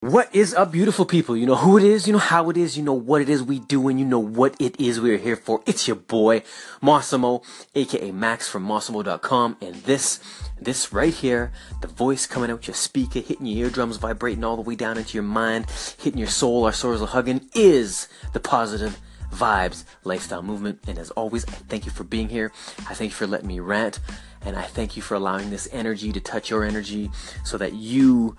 [0.00, 1.36] What is up, beautiful people?
[1.36, 3.42] You know who it is, you know how it is, you know what it is
[3.42, 5.60] we do, and you know what it is we are here for.
[5.66, 6.44] It's your boy,
[6.80, 7.42] Massimo,
[7.74, 10.20] aka Max from Massimo.com, and this,
[10.60, 14.62] this right here, the voice coming out your speaker, hitting your eardrums, vibrating all the
[14.62, 15.66] way down into your mind,
[15.98, 19.00] hitting your soul, our souls are hugging, is the positive
[19.32, 20.78] vibes lifestyle movement.
[20.86, 22.52] And as always, I thank you for being here.
[22.88, 23.98] I thank you for letting me rant.
[24.42, 27.10] And I thank you for allowing this energy to touch your energy
[27.44, 28.36] so that you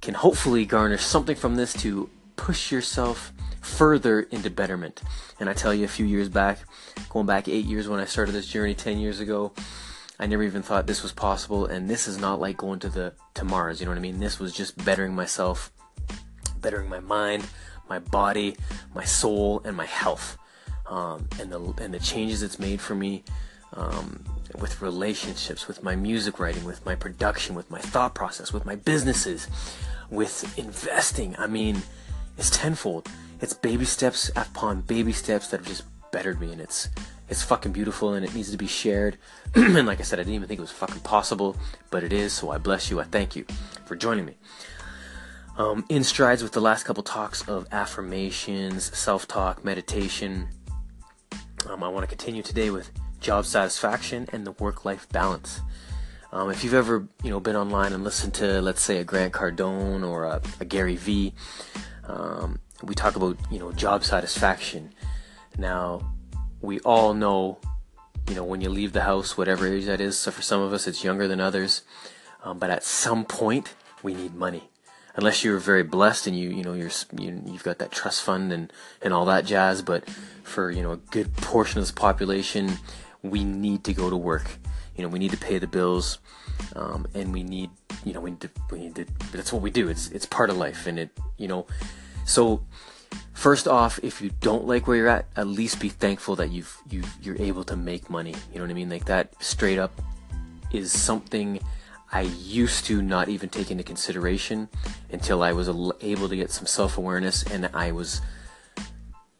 [0.00, 5.02] can hopefully garner something from this to push yourself further into betterment.
[5.38, 6.58] And I tell you, a few years back,
[7.08, 9.52] going back eight years when I started this journey 10 years ago,
[10.18, 11.66] I never even thought this was possible.
[11.66, 14.20] And this is not like going to the to Mars, you know what I mean?
[14.20, 15.72] This was just bettering myself,
[16.60, 17.46] bettering my mind,
[17.88, 18.56] my body,
[18.94, 20.38] my soul, and my health.
[20.86, 23.24] Um, and the and the changes it's made for me
[23.74, 24.24] um,
[24.58, 28.76] with relationships, with my music writing, with my production, with my thought process, with my
[28.76, 29.48] businesses,
[30.10, 31.34] with investing.
[31.38, 31.82] I mean,
[32.36, 33.08] it's tenfold.
[33.40, 36.88] It's baby steps upon baby steps that have just bettered me, and it's
[37.28, 39.16] it's fucking beautiful, and it needs to be shared.
[39.54, 41.56] and like I said, I didn't even think it was fucking possible,
[41.90, 42.32] but it is.
[42.32, 43.00] So I bless you.
[43.00, 43.46] I thank you
[43.86, 44.36] for joining me.
[45.58, 50.48] Um, in strides with the last couple talks of affirmations, self-talk, meditation.
[51.68, 52.90] Um, I want to continue today with
[53.22, 55.60] job satisfaction and the work-life balance.
[56.32, 59.32] Um, if you've ever, you know, been online and listened to, let's say, a Grant
[59.32, 61.34] Cardone or a, a Gary Vee,
[62.04, 64.92] um, we talk about, you know, job satisfaction.
[65.58, 66.12] Now,
[66.62, 67.58] we all know,
[68.28, 70.16] you know, when you leave the house, whatever age that is.
[70.16, 71.82] So for some of us, it's younger than others.
[72.42, 74.70] Um, but at some point, we need money.
[75.14, 78.50] Unless you're very blessed and you, you know, you're you, you've got that trust fund
[78.50, 78.72] and
[79.02, 79.82] and all that jazz.
[79.82, 80.08] But
[80.42, 82.78] for you know a good portion of this population,
[83.22, 84.58] we need to go to work.
[84.96, 86.18] You know, we need to pay the bills,
[86.76, 87.70] um, and we need,
[88.04, 89.06] you know, we need to, we need to.
[89.32, 89.88] That's what we do.
[89.88, 91.66] It's it's part of life, and it, you know,
[92.24, 92.64] so.
[93.34, 96.78] First off, if you don't like where you're at, at least be thankful that you've
[96.88, 98.34] you you're able to make money.
[98.52, 98.88] You know what I mean?
[98.88, 100.00] Like that straight up
[100.70, 101.60] is something
[102.12, 104.68] I used to not even take into consideration
[105.10, 105.68] until I was
[106.02, 108.20] able to get some self awareness and I was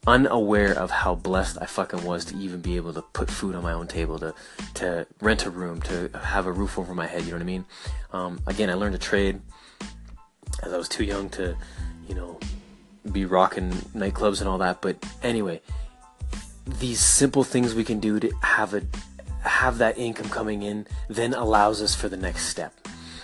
[0.06, 3.62] unaware of how blessed I fucking was to even be able to put food on
[3.62, 4.34] my own table, to
[4.74, 7.22] to rent a room, to have a roof over my head.
[7.22, 7.64] You know what I mean?
[8.12, 9.40] Um, again, I learned to trade
[10.62, 11.56] as I was too young to,
[12.08, 12.38] you know,
[13.10, 14.80] be rocking nightclubs and all that.
[14.82, 15.60] But anyway,
[16.78, 18.82] these simple things we can do to have a
[19.40, 22.74] have that income coming in then allows us for the next step.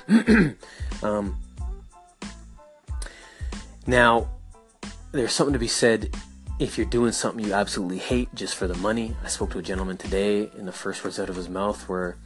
[1.02, 1.36] um,
[3.86, 4.28] now,
[5.12, 6.14] there's something to be said
[6.58, 9.14] if you're doing something you absolutely hate just for the money.
[9.22, 12.16] I spoke to a gentleman today, and the first words out of his mouth were,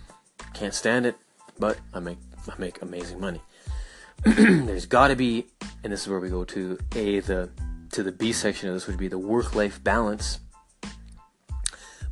[0.54, 1.16] "Can't stand it,
[1.58, 3.42] but I make I make amazing money."
[4.24, 5.46] There's got to be,
[5.84, 7.50] and this is where we go to a the
[7.92, 10.40] to the B section of this would be the work-life balance,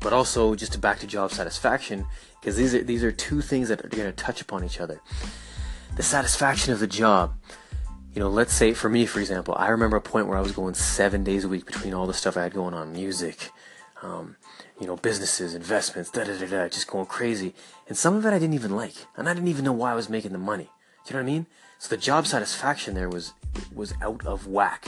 [0.00, 2.04] but also just to back to job satisfaction
[2.41, 5.00] because these are these are two things that are going to touch upon each other.
[5.97, 7.34] The satisfaction of the job
[8.15, 10.53] you know, let's say for me, for example, I remember a point where I was
[10.53, 13.50] going seven days a week between all the stuff I had going on, music,
[14.03, 14.37] um,
[14.81, 17.54] you know, businesses, investments, da da da da, just going crazy.
[17.88, 19.94] And some of it I didn't even like, and I didn't even know why I
[19.94, 20.71] was making the money.
[21.04, 21.47] Do you know what I mean?
[21.78, 23.32] So the job satisfaction there was
[23.75, 24.87] was out of whack.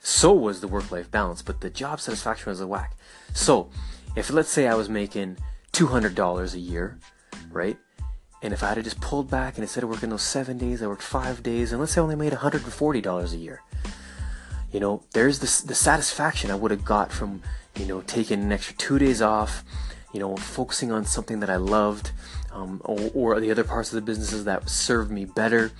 [0.00, 2.96] So was the work-life balance, but the job satisfaction was a whack.
[3.32, 3.70] So,
[4.14, 5.38] if let's say I was making
[5.72, 6.98] two hundred dollars a year,
[7.50, 7.78] right?
[8.44, 10.86] And if I had just pulled back and instead of working those seven days, I
[10.86, 13.62] worked five days, and let's say I only made $140 a year,
[14.70, 17.40] you know, there's the satisfaction I would have got from,
[17.74, 19.64] you know, taking an extra two days off,
[20.12, 22.10] you know, focusing on something that I loved,
[22.52, 25.72] um, or, or, the other parts of the businesses that served me better.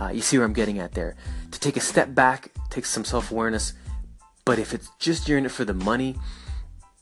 [0.00, 1.16] Uh, you see where I'm getting at there.
[1.50, 3.72] To take a step back, take some self awareness,
[4.44, 6.14] but if it's just you're in it for the money,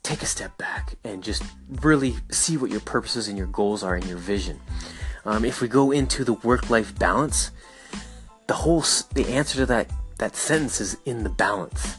[0.01, 1.43] take a step back and just
[1.81, 4.59] really see what your purposes and your goals are and your vision.
[5.25, 7.51] Um, if we go into the work-life balance,
[8.47, 8.83] the whole
[9.13, 11.97] the answer to that that sentence is in the balance.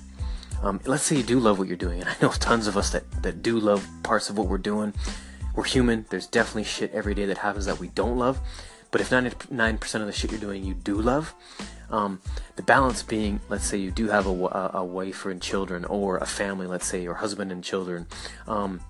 [0.63, 2.91] Um, let's say you do love what you're doing, and I know tons of us
[2.91, 4.95] that, that do love parts of what we're doing.
[5.55, 6.07] We're human.
[6.11, 8.41] There's definitely shit every day that happens that we don't love.
[8.91, 11.35] But if 99% of the shit you're doing you do love,
[11.91, 12.21] um,
[12.57, 16.19] the balance being, let's say you do have a, a, a, wife and children, or
[16.19, 18.07] a family, let's say your husband and children.
[18.47, 18.81] Um,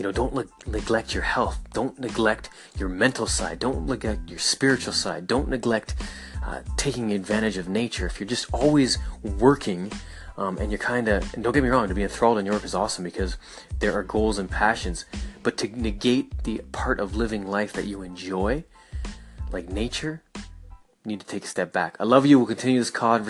[0.00, 1.58] you know, don't le- neglect your health.
[1.74, 2.48] Don't neglect
[2.78, 3.58] your mental side.
[3.58, 5.26] Don't neglect your spiritual side.
[5.26, 5.94] Don't neglect
[6.42, 8.06] uh, taking advantage of nature.
[8.06, 9.92] If you're just always working,
[10.38, 12.74] um, and you're kind of, don't get me wrong, to be enthralled in work is
[12.74, 13.36] awesome because
[13.80, 15.04] there are goals and passions.
[15.42, 18.64] But to negate the part of living life that you enjoy,
[19.52, 20.42] like nature, you
[21.04, 21.98] need to take a step back.
[22.00, 22.38] I love you.
[22.38, 23.26] We'll continue this conversation.